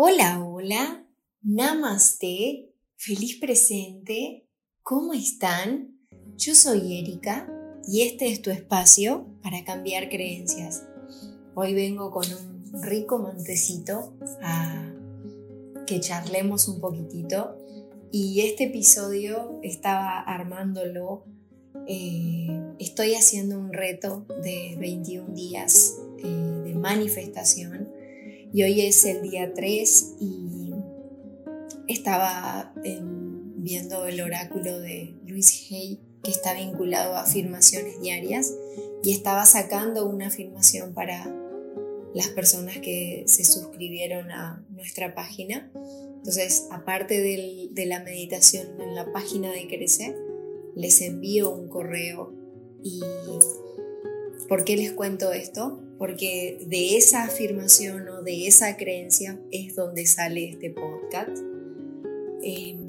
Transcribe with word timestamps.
Hola, 0.00 0.44
hola, 0.46 1.04
namaste, 1.42 2.70
feliz 2.94 3.36
presente, 3.40 4.46
¿cómo 4.84 5.12
están? 5.12 5.98
Yo 6.36 6.54
soy 6.54 7.00
Erika 7.00 7.52
y 7.84 8.02
este 8.02 8.28
es 8.28 8.40
tu 8.40 8.50
espacio 8.50 9.26
para 9.42 9.64
cambiar 9.64 10.08
creencias. 10.08 10.84
Hoy 11.56 11.74
vengo 11.74 12.12
con 12.12 12.26
un 12.32 12.80
rico 12.80 13.18
montecito 13.18 14.16
a 14.40 14.88
que 15.84 15.98
charlemos 15.98 16.68
un 16.68 16.80
poquitito 16.80 17.58
y 18.12 18.42
este 18.42 18.66
episodio 18.66 19.58
estaba 19.64 20.20
armándolo. 20.20 21.24
Eh, 21.88 22.46
estoy 22.78 23.16
haciendo 23.16 23.58
un 23.58 23.72
reto 23.72 24.26
de 24.44 24.76
21 24.78 25.34
días 25.34 25.96
eh, 26.18 26.28
de 26.28 26.74
manifestación 26.76 27.97
y 28.52 28.62
hoy 28.62 28.80
es 28.82 29.04
el 29.04 29.22
día 29.22 29.52
3 29.54 30.14
y 30.20 30.74
estaba 31.86 32.72
em, 32.84 33.62
viendo 33.62 34.06
el 34.06 34.20
oráculo 34.20 34.78
de 34.80 35.14
Luis 35.26 35.68
Hay 35.70 36.00
que 36.22 36.30
está 36.30 36.54
vinculado 36.54 37.14
a 37.14 37.22
afirmaciones 37.22 38.00
diarias 38.00 38.54
y 39.02 39.12
estaba 39.12 39.44
sacando 39.46 40.06
una 40.06 40.28
afirmación 40.28 40.94
para 40.94 41.34
las 42.14 42.28
personas 42.28 42.78
que 42.78 43.24
se 43.26 43.44
suscribieron 43.44 44.30
a 44.30 44.64
nuestra 44.70 45.14
página. 45.14 45.70
Entonces, 46.16 46.66
aparte 46.70 47.20
de 47.20 47.86
la 47.86 48.02
meditación 48.02 48.80
en 48.80 48.94
la 48.94 49.12
página 49.12 49.52
de 49.52 49.68
Crecer, 49.68 50.16
les 50.74 51.00
envío 51.00 51.50
un 51.50 51.68
correo 51.68 52.32
y 52.82 53.00
¿por 54.46 54.64
qué 54.64 54.76
les 54.76 54.92
cuento 54.92 55.32
esto? 55.32 55.82
porque 55.98 56.64
de 56.66 56.96
esa 56.96 57.24
afirmación 57.24 58.08
o 58.08 58.22
de 58.22 58.46
esa 58.46 58.76
creencia 58.76 59.38
es 59.50 59.74
donde 59.74 60.06
sale 60.06 60.48
este 60.48 60.70
podcast. 60.70 61.36
Em, 62.42 62.86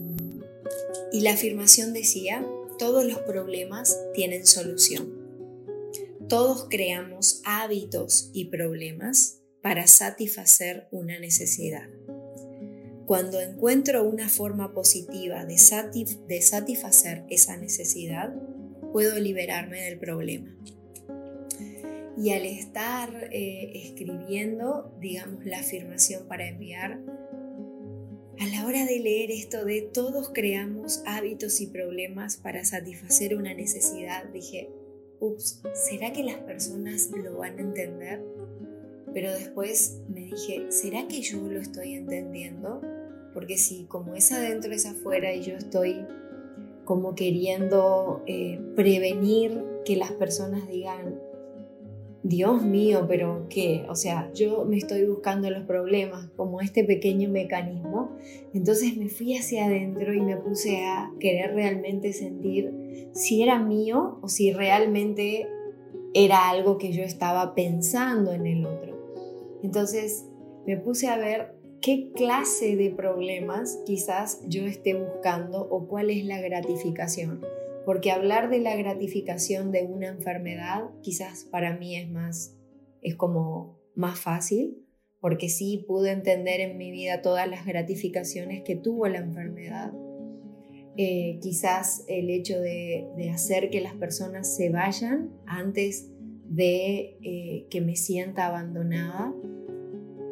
y 1.11 1.21
la 1.21 1.33
afirmación 1.33 1.91
decía, 1.91 2.45
todos 2.77 3.03
los 3.03 3.17
problemas 3.19 3.99
tienen 4.13 4.45
solución. 4.45 5.17
Todos 6.29 6.67
creamos 6.69 7.41
hábitos 7.43 8.29
y 8.31 8.45
problemas 8.45 9.39
para 9.63 9.87
satisfacer 9.87 10.87
una 10.91 11.19
necesidad. 11.19 11.89
Cuando 13.07 13.41
encuentro 13.41 14.03
una 14.03 14.29
forma 14.29 14.71
positiva 14.71 15.43
de, 15.45 15.57
de 16.27 16.41
satisfacer 16.43 17.23
esa 17.27 17.57
necesidad, 17.57 18.31
puedo 18.93 19.17
liberarme 19.17 19.81
del 19.81 19.97
problema 19.97 20.55
y 22.19 22.31
al 22.31 22.45
estar 22.45 23.29
eh, 23.31 23.71
escribiendo, 23.75 24.93
digamos, 24.99 25.45
la 25.45 25.59
afirmación 25.59 26.27
para 26.27 26.49
enviar, 26.49 26.99
a 28.39 28.47
la 28.47 28.65
hora 28.65 28.85
de 28.85 28.99
leer 28.99 29.31
esto 29.31 29.63
de 29.63 29.81
todos 29.81 30.29
creamos 30.33 31.01
hábitos 31.05 31.61
y 31.61 31.67
problemas 31.67 32.35
para 32.35 32.65
satisfacer 32.65 33.35
una 33.35 33.53
necesidad, 33.53 34.25
dije, 34.33 34.69
ups, 35.21 35.61
¿será 35.73 36.11
que 36.11 36.23
las 36.23 36.37
personas 36.37 37.09
lo 37.11 37.37
van 37.37 37.57
a 37.57 37.61
entender? 37.61 38.21
Pero 39.13 39.31
después 39.31 40.01
me 40.09 40.21
dije, 40.21 40.67
¿será 40.69 41.07
que 41.07 41.21
yo 41.21 41.37
lo 41.47 41.59
estoy 41.59 41.93
entendiendo? 41.93 42.81
Porque 43.33 43.57
si 43.57 43.85
como 43.85 44.15
es 44.15 44.31
adentro 44.33 44.73
es 44.73 44.85
afuera 44.85 45.33
y 45.33 45.41
yo 45.41 45.55
estoy 45.55 46.05
como 46.83 47.15
queriendo 47.15 48.23
eh, 48.25 48.59
prevenir 48.75 49.63
que 49.85 49.95
las 49.95 50.11
personas 50.11 50.67
digan, 50.67 51.19
Dios 52.23 52.63
mío, 52.63 53.05
pero 53.07 53.47
¿qué? 53.49 53.85
O 53.87 53.95
sea, 53.95 54.29
yo 54.33 54.65
me 54.65 54.77
estoy 54.77 55.05
buscando 55.05 55.49
los 55.49 55.63
problemas 55.63 56.27
como 56.35 56.59
este 56.59 56.83
pequeño 56.83 57.29
mecanismo. 57.29 58.11
Entonces 58.53 58.97
me 58.97 59.07
fui 59.07 59.37
hacia 59.37 59.65
adentro 59.65 60.13
y 60.13 60.19
me 60.19 60.35
puse 60.35 60.85
a 60.85 61.11
querer 61.19 61.53
realmente 61.53 62.11
sentir 62.11 62.73
si 63.13 63.41
era 63.41 63.59
mío 63.59 64.19
o 64.21 64.27
si 64.27 64.51
realmente 64.51 65.47
era 66.13 66.49
algo 66.49 66.77
que 66.77 66.91
yo 66.91 67.03
estaba 67.03 67.55
pensando 67.55 68.33
en 68.33 68.45
el 68.45 68.65
otro. 68.65 68.97
Entonces 69.63 70.25
me 70.67 70.75
puse 70.75 71.07
a 71.07 71.17
ver 71.17 71.55
qué 71.81 72.11
clase 72.13 72.75
de 72.75 72.89
problemas 72.89 73.79
quizás 73.85 74.41
yo 74.47 74.65
esté 74.65 74.93
buscando 74.93 75.61
o 75.69 75.87
cuál 75.87 76.09
es 76.09 76.25
la 76.25 76.41
gratificación 76.41 77.39
porque 77.89 78.11
hablar 78.11 78.51
de 78.51 78.59
la 78.59 78.75
gratificación 78.75 79.71
de 79.71 79.81
una 79.81 80.09
enfermedad 80.09 80.91
quizás 81.01 81.43
para 81.45 81.75
mí 81.75 81.95
es 81.95 82.07
más, 82.07 82.55
es 83.01 83.15
como 83.15 83.79
más 83.95 84.19
fácil, 84.19 84.85
porque 85.19 85.49
sí 85.49 85.85
pude 85.87 86.11
entender 86.11 86.59
en 86.59 86.77
mi 86.77 86.91
vida 86.91 87.23
todas 87.23 87.49
las 87.49 87.65
gratificaciones 87.65 88.61
que 88.61 88.75
tuvo 88.75 89.07
la 89.07 89.17
enfermedad. 89.17 89.91
Eh, 90.97 91.39
quizás 91.41 92.05
el 92.07 92.29
hecho 92.29 92.61
de, 92.61 93.09
hacer 93.33 93.71
que 93.71 93.81
las 93.81 93.95
personas 93.95 94.55
se 94.55 94.69
vayan 94.69 95.31
antes 95.47 96.11
de 96.47 97.17
eh, 97.23 97.65
que 97.71 97.81
me 97.81 97.95
sienta 97.95 98.45
abandonada. 98.45 99.33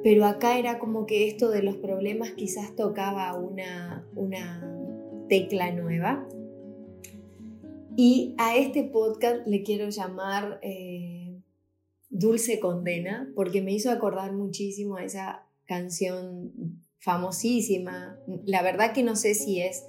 Pero 0.03 0.25
acá 0.25 0.59
era 0.59 0.77
como 0.77 1.07
que 1.07 1.27
esto 1.27 1.49
de 1.49 1.63
los 1.63 1.77
problemas 1.77 2.33
quizás 2.33 2.75
tocaba 2.75 3.33
una, 3.33 4.07
una 4.13 5.25
tecla 5.27 5.71
nueva 5.71 6.27
y 7.99 8.35
a 8.37 8.55
este 8.55 8.83
podcast 8.83 9.47
le 9.47 9.63
quiero 9.63 9.89
llamar 9.89 10.59
eh, 10.61 11.41
Dulce 12.11 12.59
Condena, 12.59 13.27
porque 13.35 13.63
me 13.63 13.73
hizo 13.73 13.89
acordar 13.89 14.33
muchísimo 14.33 14.97
a 14.97 15.03
esa 15.03 15.47
canción 15.65 16.83
famosísima. 16.99 18.19
La 18.45 18.61
verdad 18.61 18.93
que 18.93 19.01
no 19.01 19.15
sé 19.15 19.33
si 19.33 19.61
es, 19.61 19.87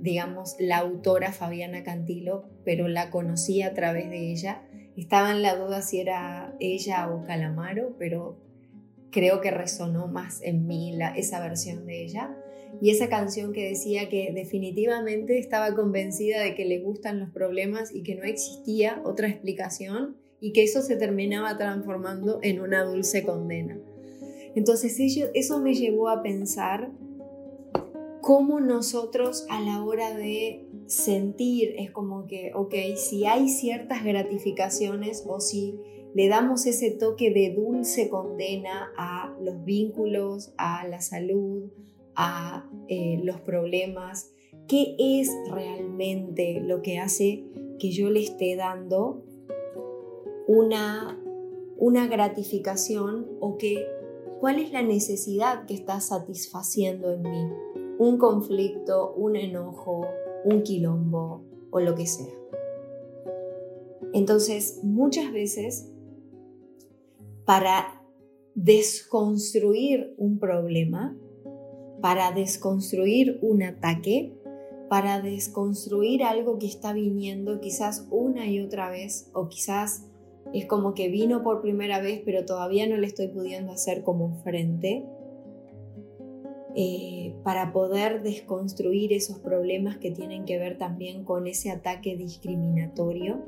digamos, 0.00 0.56
la 0.58 0.78
autora 0.78 1.30
Fabiana 1.32 1.84
Cantilo, 1.84 2.48
pero 2.64 2.88
la 2.88 3.10
conocí 3.10 3.60
a 3.60 3.74
través 3.74 4.08
de 4.08 4.32
ella. 4.32 4.66
Estaba 4.96 5.30
en 5.30 5.42
la 5.42 5.54
duda 5.54 5.82
si 5.82 6.00
era 6.00 6.56
ella 6.60 7.10
o 7.10 7.26
Calamaro, 7.26 7.94
pero 7.98 8.40
creo 9.10 9.42
que 9.42 9.50
resonó 9.50 10.08
más 10.08 10.40
en 10.40 10.66
mí 10.66 10.96
la, 10.96 11.14
esa 11.14 11.40
versión 11.40 11.84
de 11.84 12.04
ella 12.04 12.34
y 12.80 12.90
esa 12.90 13.08
canción 13.08 13.52
que 13.52 13.68
decía 13.68 14.08
que 14.08 14.30
definitivamente 14.32 15.38
estaba 15.38 15.74
convencida 15.74 16.40
de 16.40 16.54
que 16.54 16.64
le 16.64 16.80
gustan 16.80 17.18
los 17.18 17.30
problemas 17.30 17.94
y 17.94 18.02
que 18.02 18.14
no 18.14 18.24
existía 18.24 19.02
otra 19.04 19.28
explicación 19.28 20.16
y 20.40 20.52
que 20.52 20.62
eso 20.62 20.82
se 20.82 20.96
terminaba 20.96 21.56
transformando 21.56 22.38
en 22.42 22.60
una 22.60 22.84
dulce 22.84 23.24
condena. 23.24 23.78
Entonces 24.54 24.98
eso 25.34 25.60
me 25.60 25.74
llevó 25.74 26.08
a 26.08 26.22
pensar 26.22 26.90
cómo 28.20 28.60
nosotros 28.60 29.46
a 29.48 29.60
la 29.60 29.82
hora 29.82 30.14
de 30.14 30.66
sentir 30.86 31.74
es 31.78 31.90
como 31.90 32.26
que, 32.26 32.52
ok, 32.54 32.74
si 32.96 33.24
hay 33.24 33.48
ciertas 33.48 34.04
gratificaciones 34.04 35.24
o 35.26 35.40
si 35.40 35.78
le 36.14 36.28
damos 36.28 36.66
ese 36.66 36.90
toque 36.90 37.30
de 37.30 37.54
dulce 37.54 38.08
condena 38.08 38.90
a 38.96 39.34
los 39.40 39.64
vínculos, 39.64 40.52
a 40.56 40.86
la 40.88 41.00
salud, 41.00 41.70
a 42.18 42.68
eh, 42.88 43.20
los 43.22 43.40
problemas, 43.40 44.32
qué 44.66 44.96
es 44.98 45.30
realmente 45.52 46.60
lo 46.60 46.82
que 46.82 46.98
hace 46.98 47.44
que 47.78 47.92
yo 47.92 48.10
le 48.10 48.20
esté 48.20 48.56
dando 48.56 49.22
una, 50.48 51.16
una 51.76 52.08
gratificación 52.08 53.28
o 53.38 53.56
que 53.56 53.86
cuál 54.40 54.58
es 54.58 54.72
la 54.72 54.82
necesidad 54.82 55.64
que 55.66 55.74
está 55.74 56.00
satisfaciendo 56.00 57.12
en 57.12 57.22
mí. 57.22 57.52
Un 57.98 58.18
conflicto, 58.18 59.14
un 59.14 59.36
enojo, 59.36 60.04
un 60.44 60.62
quilombo 60.62 61.44
o 61.70 61.78
lo 61.78 61.94
que 61.94 62.06
sea. 62.08 62.34
Entonces, 64.12 64.80
muchas 64.82 65.32
veces, 65.32 65.92
para 67.44 68.02
desconstruir 68.56 70.14
un 70.18 70.40
problema, 70.40 71.16
para 72.00 72.32
desconstruir 72.32 73.38
un 73.42 73.62
ataque, 73.62 74.34
para 74.88 75.20
desconstruir 75.20 76.22
algo 76.22 76.58
que 76.58 76.66
está 76.66 76.92
viniendo 76.92 77.60
quizás 77.60 78.06
una 78.10 78.46
y 78.46 78.60
otra 78.60 78.90
vez 78.90 79.30
o 79.34 79.48
quizás 79.48 80.04
es 80.54 80.64
como 80.66 80.94
que 80.94 81.08
vino 81.08 81.42
por 81.42 81.60
primera 81.60 82.00
vez 82.00 82.22
pero 82.24 82.44
todavía 82.46 82.86
no 82.86 82.96
le 82.96 83.06
estoy 83.06 83.28
pudiendo 83.28 83.72
hacer 83.72 84.02
como 84.02 84.34
frente. 84.42 85.04
Eh, 86.80 87.34
para 87.42 87.72
poder 87.72 88.22
desconstruir 88.22 89.12
esos 89.12 89.38
problemas 89.40 89.96
que 89.96 90.12
tienen 90.12 90.44
que 90.44 90.58
ver 90.58 90.78
también 90.78 91.24
con 91.24 91.48
ese 91.48 91.72
ataque 91.72 92.16
discriminatorio 92.16 93.40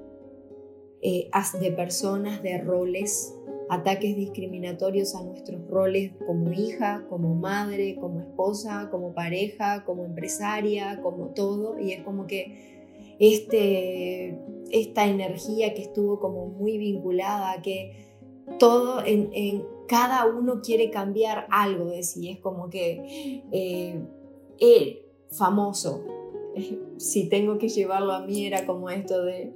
eh, 1.01 1.31
de 1.61 1.71
personas, 1.71 2.43
de 2.43 2.59
roles, 2.59 3.35
ataques 3.71 4.17
discriminatorios 4.17 5.15
a 5.15 5.23
nuestros 5.23 5.67
roles 5.69 6.13
como 6.27 6.53
hija, 6.53 7.07
como 7.09 7.37
madre, 7.37 7.97
como 8.01 8.21
esposa, 8.21 8.89
como 8.91 9.15
pareja, 9.15 9.85
como 9.85 10.05
empresaria, 10.05 11.01
como 11.03 11.29
todo. 11.29 11.79
Y 11.79 11.93
es 11.93 12.03
como 12.03 12.27
que 12.27 13.15
este, 13.21 14.41
esta 14.73 15.07
energía 15.07 15.73
que 15.73 15.83
estuvo 15.83 16.19
como 16.19 16.47
muy 16.47 16.79
vinculada 16.79 17.53
a 17.53 17.63
que 17.63 18.11
todo 18.59 19.05
en, 19.07 19.65
cada 19.87 20.27
uno 20.27 20.63
quiere 20.63 20.91
cambiar 20.91 21.47
algo 21.51 21.87
de 21.87 22.03
sí, 22.03 22.29
es 22.29 22.39
como 22.41 22.71
que 22.71 23.43
eh, 23.53 24.01
el 24.59 25.03
famoso, 25.31 26.05
si 26.97 27.29
tengo 27.29 27.59
que 27.59 27.69
llevarlo 27.69 28.13
a 28.13 28.27
mí 28.27 28.47
era 28.47 28.67
como 28.67 28.91
esto 28.91 29.23
de, 29.23 29.53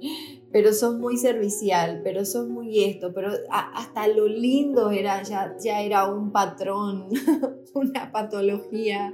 pero 0.55 0.71
sos 0.71 0.97
muy 0.97 1.17
servicial, 1.17 1.99
pero 2.01 2.23
sos 2.23 2.47
muy 2.47 2.85
esto, 2.85 3.11
pero 3.13 3.29
hasta 3.49 4.07
lo 4.07 4.25
lindo 4.25 4.89
era, 4.89 5.21
ya, 5.21 5.53
ya 5.61 5.81
era 5.81 6.09
un 6.09 6.31
patrón, 6.31 7.09
una 7.73 8.09
patología 8.13 9.13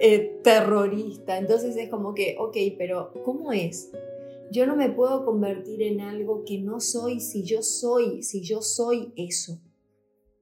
eh, 0.00 0.40
terrorista. 0.42 1.36
Entonces 1.36 1.76
es 1.76 1.90
como 1.90 2.14
que, 2.14 2.36
ok, 2.38 2.56
pero 2.78 3.12
¿cómo 3.22 3.52
es? 3.52 3.92
Yo 4.50 4.66
no 4.66 4.74
me 4.74 4.88
puedo 4.88 5.26
convertir 5.26 5.82
en 5.82 6.00
algo 6.00 6.42
que 6.46 6.58
no 6.62 6.80
soy 6.80 7.20
si 7.20 7.44
yo 7.44 7.62
soy, 7.62 8.22
si 8.22 8.42
yo 8.42 8.62
soy 8.62 9.12
eso. 9.14 9.60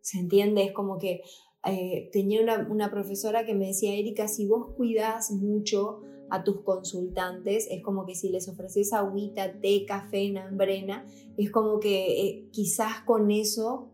¿Se 0.00 0.20
entiende? 0.20 0.62
Es 0.62 0.72
como 0.72 0.98
que 0.98 1.22
eh, 1.66 2.08
tenía 2.12 2.40
una, 2.40 2.68
una, 2.70 2.88
profesora 2.92 3.44
que 3.44 3.56
me 3.56 3.66
decía, 3.66 3.96
Erika, 3.96 4.28
si 4.28 4.46
vos 4.46 4.76
cuidas 4.76 5.32
mucho 5.32 6.02
a 6.30 6.44
tus 6.44 6.60
consultantes, 6.62 7.66
es 7.70 7.82
como 7.82 8.06
que 8.06 8.14
si 8.14 8.28
les 8.28 8.48
ofreces 8.48 8.92
agüita, 8.92 9.60
té, 9.60 9.84
café, 9.86 10.30
nambrena, 10.30 11.06
es 11.36 11.50
como 11.50 11.80
que 11.80 12.22
eh, 12.22 12.48
quizás 12.50 13.02
con 13.04 13.30
eso 13.30 13.90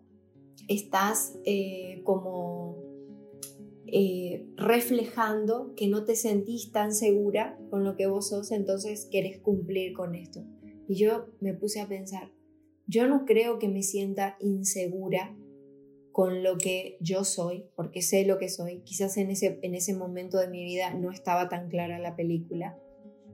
estás 0.69 1.38
eh, 1.44 2.03
como 2.05 2.83
eh, 3.87 4.47
reflejando 4.56 5.75
que 5.77 5.88
no 5.88 6.05
te 6.05 6.17
sentís 6.17 6.73
tan 6.73 6.93
segura 6.93 7.59
con 7.71 7.85
lo 7.85 7.97
que 7.97 8.06
vos 8.06 8.29
sos, 8.29 8.50
entonces 8.50 9.06
querés 9.11 9.38
cumplir 9.38 9.93
con 9.93 10.15
esto. 10.15 10.44
Y 10.88 10.97
yo 10.97 11.27
me 11.41 11.55
puse 11.55 11.81
a 11.81 11.88
pensar, 11.88 12.33
yo 12.87 13.09
no 13.09 13.25
creo 13.25 13.59
que 13.59 13.69
me 13.69 13.83
sienta 13.83 14.37
insegura 14.41 15.37
con 16.16 16.42
lo 16.42 16.56
que 16.56 16.96
yo 16.98 17.24
soy, 17.24 17.66
porque 17.76 18.00
sé 18.00 18.24
lo 18.24 18.38
que 18.38 18.48
soy. 18.48 18.80
Quizás 18.84 19.18
en 19.18 19.30
ese, 19.30 19.58
en 19.60 19.74
ese 19.74 19.92
momento 19.92 20.38
de 20.38 20.48
mi 20.48 20.64
vida 20.64 20.94
no 20.94 21.10
estaba 21.10 21.50
tan 21.50 21.68
clara 21.68 21.98
la 21.98 22.16
película, 22.16 22.78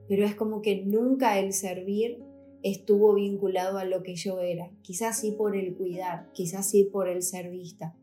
pero 0.09 0.25
es 0.25 0.35
como 0.35 0.61
que 0.61 0.83
nunca 0.83 1.39
el 1.39 1.53
servir 1.53 2.21
estuvo 2.61 3.13
vinculado 3.13 3.77
a 3.77 3.85
lo 3.85 4.03
que 4.03 4.15
yo 4.15 4.41
era. 4.41 4.69
Quizás 4.81 5.21
sí 5.21 5.31
por 5.31 5.55
el 5.55 5.77
cuidar, 5.77 6.29
quizás 6.33 6.69
sí 6.69 6.83
por 6.83 7.07
el 7.07 7.21
ser 7.21 7.49
vista. 7.51 7.95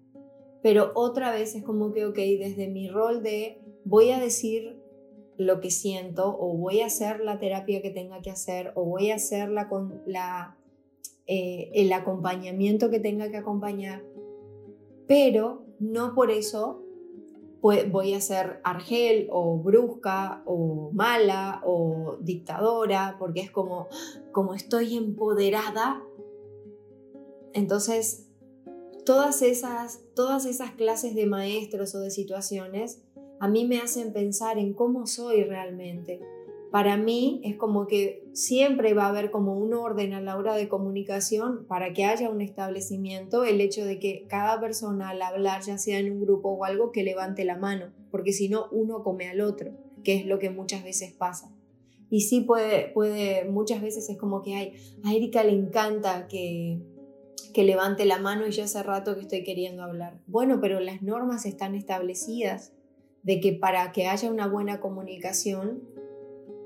Pero 0.62 0.92
otra 0.94 1.30
vez 1.30 1.54
es 1.54 1.62
como 1.62 1.92
que, 1.92 2.06
ok, 2.06 2.16
desde 2.16 2.66
mi 2.68 2.88
rol 2.88 3.22
de 3.22 3.60
voy 3.84 4.12
a 4.12 4.18
decir 4.18 4.80
lo 5.36 5.60
que 5.60 5.70
siento 5.70 6.34
o 6.40 6.56
voy 6.56 6.80
a 6.80 6.86
hacer 6.86 7.20
la 7.20 7.38
terapia 7.38 7.82
que 7.82 7.90
tenga 7.90 8.22
que 8.22 8.30
hacer 8.30 8.72
o 8.76 8.86
voy 8.86 9.10
a 9.10 9.16
hacer 9.16 9.50
la, 9.50 9.68
la, 10.06 10.56
eh, 11.26 11.70
el 11.74 11.92
acompañamiento 11.92 12.88
que 12.88 12.98
tenga 12.98 13.30
que 13.30 13.36
acompañar, 13.36 14.02
pero 15.10 15.66
no 15.80 16.14
por 16.14 16.30
eso 16.30 16.84
voy 17.62 18.14
a 18.14 18.20
ser 18.20 18.60
argel 18.62 19.26
o 19.32 19.58
brusca 19.58 20.44
o 20.46 20.92
mala 20.92 21.60
o 21.64 22.16
dictadora, 22.20 23.16
porque 23.18 23.40
es 23.40 23.50
como, 23.50 23.88
como 24.30 24.54
estoy 24.54 24.96
empoderada. 24.96 26.00
Entonces, 27.54 28.28
todas 29.04 29.42
esas, 29.42 30.00
todas 30.14 30.46
esas 30.46 30.70
clases 30.76 31.16
de 31.16 31.26
maestros 31.26 31.92
o 31.96 31.98
de 31.98 32.12
situaciones 32.12 33.02
a 33.40 33.48
mí 33.48 33.66
me 33.66 33.80
hacen 33.80 34.12
pensar 34.12 34.58
en 34.58 34.74
cómo 34.74 35.08
soy 35.08 35.42
realmente 35.42 36.20
para 36.70 36.96
mí 36.96 37.40
es 37.44 37.56
como 37.56 37.87
que 37.87 38.25
siempre 38.32 38.94
va 38.94 39.06
a 39.06 39.08
haber 39.08 39.31
como 39.31 39.58
un 39.58 39.75
orden 39.75 40.12
a 40.12 40.20
la 40.20 40.37
hora 40.37 40.55
de 40.55 40.69
comunicación 40.69 41.67
para 41.67 41.93
que 41.93 42.05
haya 42.05 42.31
un 42.31 42.40
establecimiento, 42.40 43.44
el 43.44 43.61
hecho 43.61 43.84
de 43.84 43.99
que 43.99 44.25
cada 44.28 44.61
persona 44.61 45.11
al 45.11 45.22
hablar, 45.22 45.62
ya 45.62 45.78
sea 45.78 45.99
en 45.99 46.12
un 46.12 46.20
grupo 46.20 46.50
o 46.50 46.64
algo, 46.64 46.93
que 46.93 47.02
levante 47.02 47.44
la 47.44 47.56
mano, 47.56 47.93
porque 48.11 48.32
si 48.32 48.49
no, 48.49 48.67
uno 48.70 49.02
come 49.02 49.28
al 49.28 49.40
otro, 49.40 49.72
que 50.05 50.14
es 50.14 50.26
lo 50.26 50.38
que 50.38 50.50
muchas 50.50 50.84
veces 50.84 51.12
pasa. 51.12 51.52
Y 52.08 52.22
sí 52.22 52.40
puede, 52.40 52.88
puede 52.88 53.44
muchas 53.44 53.82
veces 53.82 54.08
es 54.08 54.16
como 54.16 54.43
que 54.43 54.55
hay, 54.55 54.73
a 55.05 55.14
Erika 55.14 55.43
le 55.44 55.52
encanta 55.52 56.28
que, 56.28 56.81
que 57.52 57.64
levante 57.64 58.05
la 58.05 58.19
mano 58.19 58.46
y 58.46 58.52
yo 58.52 58.64
hace 58.64 58.82
rato 58.82 59.14
que 59.16 59.23
estoy 59.23 59.43
queriendo 59.43 59.82
hablar. 59.82 60.20
Bueno, 60.26 60.61
pero 60.61 60.78
las 60.81 61.02
normas 61.02 61.46
están 61.46 61.75
establecidas 61.75 62.73
de 63.23 63.40
que 63.40 63.52
para 63.52 63.93
que 63.93 64.06
haya 64.06 64.31
una 64.31 64.46
buena 64.46 64.81
comunicación 64.81 65.82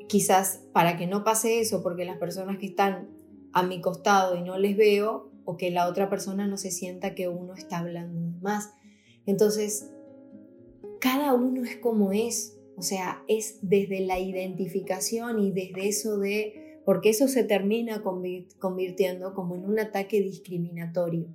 quizás 0.09 0.63
para 0.73 0.97
que 0.97 1.07
no 1.07 1.25
pase 1.25 1.61
eso, 1.61 1.83
porque 1.83 2.05
las 2.05 2.19
personas 2.19 2.59
que 2.59 2.67
están 2.67 3.09
a 3.53 3.63
mi 3.63 3.81
costado 3.81 4.37
y 4.37 4.43
no 4.43 4.59
les 4.59 4.77
veo, 4.77 5.31
o 5.45 5.57
que 5.57 5.71
la 5.71 5.89
otra 5.89 6.09
persona 6.09 6.47
no 6.47 6.57
se 6.57 6.71
sienta 6.71 7.15
que 7.15 7.29
uno 7.29 7.55
está 7.55 7.79
hablando 7.79 8.39
más. 8.41 8.73
Entonces, 9.27 9.91
cada 11.01 11.35
uno 11.35 11.65
es 11.65 11.77
como 11.77 12.13
es, 12.13 12.59
o 12.77 12.83
sea, 12.83 13.23
es 13.29 13.59
desde 13.63 14.01
la 14.01 14.19
identificación 14.19 15.39
y 15.41 15.51
desde 15.51 15.89
eso 15.89 16.19
de, 16.19 16.81
porque 16.85 17.11
eso 17.11 17.29
se 17.29 17.45
termina 17.45 18.03
convirtiendo 18.03 19.35
como 19.35 19.55
en 19.55 19.65
un 19.65 19.79
ataque 19.79 20.21
discriminatorio. 20.21 21.27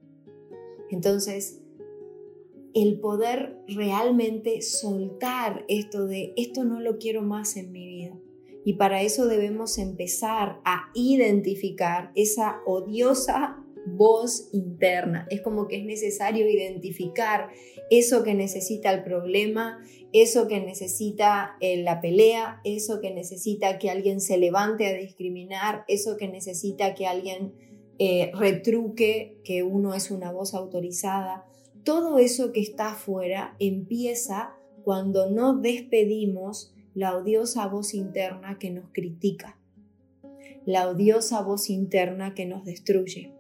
Entonces, 0.89 1.61
el 2.73 2.99
poder 2.99 3.57
realmente 3.67 4.61
soltar 4.61 5.65
esto 5.67 6.05
de, 6.05 6.33
esto 6.35 6.63
no 6.63 6.79
lo 6.79 6.97
quiero 6.97 7.21
más 7.21 7.57
en 7.57 7.71
mi 7.71 7.85
vida 7.87 7.98
y 8.65 8.73
para 8.73 9.01
eso 9.01 9.27
debemos 9.27 9.77
empezar 9.77 10.59
a 10.65 10.91
identificar 10.93 12.11
esa 12.15 12.61
odiosa 12.65 13.57
voz 13.85 14.49
interna. 14.51 15.27
Es 15.29 15.41
como 15.41 15.67
que 15.67 15.77
es 15.77 15.85
necesario 15.85 16.49
identificar 16.49 17.49
eso 17.89 18.23
que 18.23 18.33
necesita 18.33 18.91
el 18.91 19.03
problema, 19.03 19.79
eso 20.13 20.47
que 20.47 20.59
necesita 20.59 21.55
eh, 21.61 21.81
la 21.81 22.01
pelea, 22.01 22.61
eso 22.63 22.99
que 22.99 23.11
necesita 23.11 23.79
que 23.79 23.89
alguien 23.89 24.21
se 24.21 24.37
levante 24.37 24.87
a 24.87 24.93
discriminar, 24.93 25.85
eso 25.87 26.17
que 26.17 26.27
necesita 26.27 26.93
que 26.93 27.07
alguien 27.07 27.53
eh, 27.97 28.31
retruque 28.33 29.39
que 29.43 29.63
uno 29.63 29.93
es 29.93 30.11
una 30.11 30.31
voz 30.31 30.53
autorizada. 30.53 31.45
Todo 31.83 32.19
eso 32.19 32.51
que 32.51 32.61
está 32.61 32.91
afuera 32.91 33.55
empieza 33.59 34.53
cuando 34.83 35.29
no 35.29 35.57
despedimos 35.57 36.73
la 36.93 37.15
odiosa 37.15 37.67
voz 37.67 37.93
interna 37.93 38.57
que 38.59 38.71
nos 38.71 38.89
critica, 38.91 39.59
la 40.65 40.89
odiosa 40.89 41.41
voz 41.41 41.69
interna 41.69 42.33
que 42.33 42.45
nos 42.45 42.65
destruye, 42.65 43.33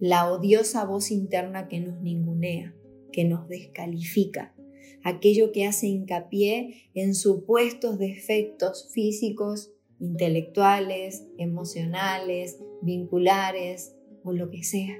la 0.00 0.30
odiosa 0.30 0.84
voz 0.84 1.10
interna 1.10 1.68
que 1.68 1.80
nos 1.80 2.00
ningunea, 2.00 2.74
que 3.12 3.24
nos 3.24 3.48
descalifica, 3.48 4.54
aquello 5.02 5.52
que 5.52 5.66
hace 5.66 5.86
hincapié 5.86 6.90
en 6.94 7.14
supuestos 7.14 7.98
defectos 7.98 8.90
físicos, 8.92 9.70
intelectuales, 10.00 11.26
emocionales, 11.38 12.58
vinculares 12.82 13.94
o 14.24 14.32
lo 14.32 14.50
que 14.50 14.64
sea. 14.64 14.96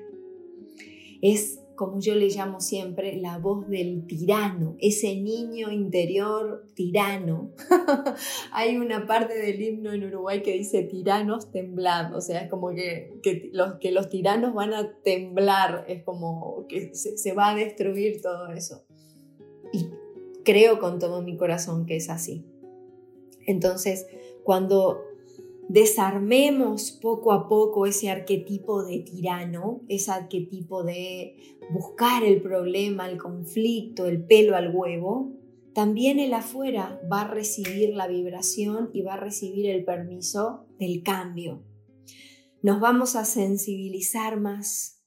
Es 1.23 1.61
como 1.76 2.00
yo 2.00 2.14
le 2.14 2.28
llamo 2.28 2.61
siempre, 2.61 3.16
la 3.16 3.38
voz 3.38 3.69
del 3.69 4.07
tirano, 4.07 4.76
ese 4.81 5.16
niño 5.16 5.71
interior 5.71 6.69
tirano. 6.75 7.52
Hay 8.52 8.76
una 8.76 9.07
parte 9.07 9.35
del 9.35 9.61
himno 9.61 9.93
en 9.93 10.04
Uruguay 10.04 10.43
que 10.43 10.52
dice 10.52 10.83
tiranos 10.83 11.50
temblad, 11.50 12.14
o 12.14 12.21
sea, 12.21 12.43
es 12.43 12.50
como 12.50 12.71
que, 12.71 13.21
los, 13.52 13.75
que 13.75 13.93
los 13.93 14.09
tiranos 14.09 14.54
van 14.54 14.75
a 14.75 14.93
temblar, 15.02 15.85
es 15.88 16.02
como 16.04 16.66
que 16.69 16.95
se, 16.95 17.16
se 17.16 17.33
va 17.33 17.50
a 17.50 17.54
destruir 17.54 18.21
todo 18.23 18.49
eso. 18.49 18.85
Y 19.73 19.90
creo 20.45 20.78
con 20.78 20.99
todo 20.99 21.23
mi 21.23 21.37
corazón 21.37 21.87
que 21.87 21.97
es 21.97 22.09
así. 22.11 22.45
Entonces, 23.47 24.07
cuando 24.43 25.02
desarmemos 25.68 26.92
poco 26.92 27.33
a 27.33 27.49
poco 27.49 27.87
ese 27.87 28.11
arquetipo 28.11 28.85
de 28.85 29.00
tirano, 29.00 29.83
ese 29.88 30.11
arquetipo 30.11 30.83
de 30.83 31.37
buscar 31.71 32.23
el 32.25 32.42
problema, 32.42 33.09
el 33.09 33.18
conflicto, 33.18 34.06
el 34.06 34.25
pelo 34.25 34.56
al 34.56 34.75
huevo, 34.75 35.33
también 35.75 36.21
el 36.21 36.33
afuera 36.35 37.00
va 37.11 37.23
a 37.23 37.28
recibir 37.28 37.94
la 37.94 38.06
vibración 38.06 38.90
y 38.92 39.02
va 39.02 39.14
a 39.14 39.21
recibir 39.21 39.66
el 39.66 39.85
permiso 39.85 40.66
del 40.78 41.02
cambio. 41.02 41.64
Nos 42.62 42.80
vamos 42.80 43.16
a 43.16 43.25
sensibilizar 43.25 44.40
más 44.40 45.04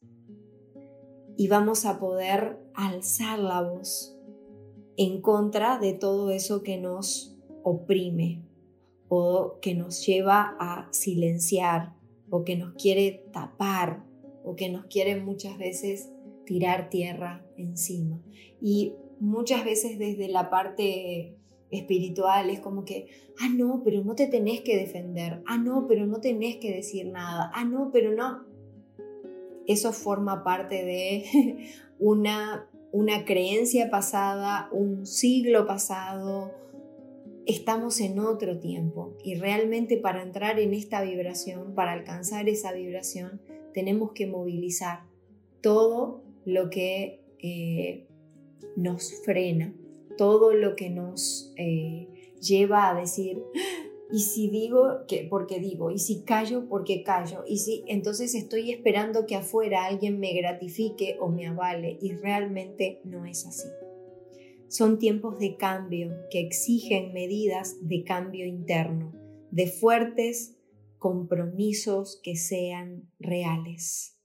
y 1.38 1.48
vamos 1.48 1.86
a 1.86 2.00
poder 2.00 2.60
alzar 2.74 3.40
la 3.40 3.62
voz 3.62 4.18
en 4.98 5.22
contra 5.22 5.80
de 5.80 5.94
todo 5.94 6.32
eso 6.32 6.64
que 6.64 6.78
nos 6.78 7.38
oprime, 7.64 8.44
o 9.10 9.60
que 9.62 9.76
nos 9.76 10.06
lleva 10.06 10.56
a 10.60 10.88
silenciar 10.92 11.94
o 12.30 12.44
que 12.44 12.58
nos 12.58 12.74
quiere 12.74 13.26
tapar 13.32 14.04
o 14.44 14.56
que 14.56 14.70
nos 14.70 14.86
quiere 14.86 15.20
muchas 15.22 15.58
veces 15.58 16.10
tirar 16.46 16.90
tierra 16.90 17.46
encima. 17.58 18.22
Y 18.62 18.94
muchas 19.20 19.66
veces 19.66 20.00
desde 20.00 20.28
la 20.30 20.50
parte 20.50 21.38
espiritual 21.70 22.50
es 22.50 22.60
como 22.60 22.86
que, 22.86 23.08
ah, 23.40 23.50
no, 23.54 23.82
pero 23.84 24.04
no 24.04 24.16
te 24.16 24.28
tenés 24.28 24.62
que 24.62 24.78
defender, 24.78 25.42
ah, 25.46 25.58
no, 25.58 25.86
pero 25.88 26.06
no 26.06 26.22
tenés 26.22 26.58
que 26.58 26.74
decir 26.74 27.08
nada, 27.08 27.52
ah, 27.54 27.66
no, 27.66 27.92
pero 27.92 28.14
no. 28.14 28.46
Eso 29.66 29.92
forma 29.92 30.44
parte 30.44 30.86
de 30.86 31.58
una, 32.00 32.70
una 32.92 33.26
creencia 33.26 33.90
pasada, 33.90 34.70
un 34.72 35.06
siglo 35.06 35.68
pasado. 35.68 36.54
Estamos 37.48 38.02
en 38.02 38.20
otro 38.20 38.60
tiempo 38.60 39.14
y 39.24 39.36
realmente 39.36 39.96
para 39.96 40.22
entrar 40.22 40.60
en 40.60 40.74
esta 40.74 41.02
vibración, 41.02 41.76
para 41.76 41.94
alcanzar 41.94 42.50
esa 42.50 42.74
vibración, 42.74 43.40
tenemos 43.74 44.12
que 44.12 44.28
movilizar 44.28 45.04
todo 45.62 46.24
lo 46.44 46.70
que 46.70 47.22
eh, 47.40 48.06
nos 48.76 49.22
frena, 49.24 49.74
todo 50.18 50.54
lo 50.54 50.76
que 50.76 50.90
nos 50.90 51.54
eh, 51.56 52.10
lleva 52.42 52.90
a 52.90 53.00
decir, 53.00 53.42
y 54.12 54.20
si 54.20 54.50
digo, 54.50 55.06
que, 55.08 55.26
porque 55.30 55.62
digo, 55.62 55.90
y 55.90 56.00
si 56.00 56.24
callo, 56.24 56.68
porque 56.68 57.02
callo, 57.02 57.46
y 57.48 57.60
si 57.60 57.86
entonces 57.88 58.36
estoy 58.36 58.72
esperando 58.72 59.26
que 59.26 59.38
afuera 59.38 59.86
alguien 59.86 60.20
me 60.20 60.34
gratifique 60.34 61.16
o 61.22 61.30
me 61.30 61.48
avale, 61.48 61.98
y 62.02 62.12
realmente 62.12 63.00
no 63.06 63.26
es 63.26 63.46
así. 63.46 63.70
Son 64.70 65.00
tiempos 65.00 65.40
de 65.40 65.56
cambio 65.56 66.14
que 66.30 66.42
exigen 66.42 67.14
medidas 67.14 67.78
de 67.82 68.04
cambio 68.04 68.46
interno, 68.46 69.14
de 69.50 69.68
fuertes 69.68 70.58
compromisos 70.98 72.20
que 72.22 72.36
sean 72.36 73.10
reales. 73.18 74.18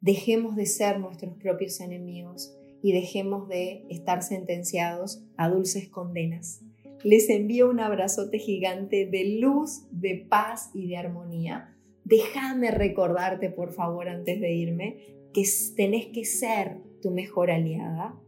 Dejemos 0.00 0.54
de 0.54 0.66
ser 0.66 1.00
nuestros 1.00 1.36
propios 1.38 1.80
enemigos 1.80 2.56
y 2.82 2.92
dejemos 2.92 3.48
de 3.48 3.84
estar 3.90 4.22
sentenciados 4.22 5.24
a 5.36 5.48
dulces 5.48 5.88
condenas. 5.88 6.62
Les 7.02 7.28
envío 7.28 7.68
un 7.68 7.80
abrazote 7.80 8.38
gigante 8.38 9.06
de 9.06 9.38
luz, 9.40 9.86
de 9.90 10.26
paz 10.28 10.70
y 10.72 10.86
de 10.86 10.98
armonía. 10.98 11.76
Déjame 12.04 12.70
recordarte, 12.70 13.50
por 13.50 13.72
favor, 13.72 14.08
antes 14.08 14.40
de 14.40 14.52
irme, 14.52 14.96
que 15.34 15.44
tenés 15.76 16.06
que 16.06 16.24
ser 16.24 16.78
tu 17.02 17.10
mejor 17.10 17.50
aliada, 17.50 18.20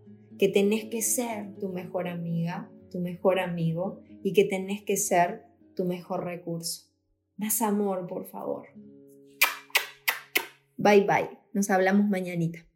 que 0.42 0.48
tenés 0.48 0.86
que 0.86 1.02
ser 1.02 1.54
tu 1.60 1.68
mejor 1.68 2.08
amiga, 2.08 2.68
tu 2.90 2.98
mejor 2.98 3.38
amigo 3.38 4.00
y 4.24 4.32
que 4.32 4.44
tenés 4.44 4.82
que 4.82 4.96
ser 4.96 5.44
tu 5.76 5.84
mejor 5.84 6.24
recurso. 6.24 6.90
Más 7.36 7.62
amor, 7.62 8.08
por 8.08 8.26
favor. 8.26 8.66
Bye 10.76 11.02
bye. 11.02 11.38
Nos 11.52 11.70
hablamos 11.70 12.08
mañanita. 12.08 12.66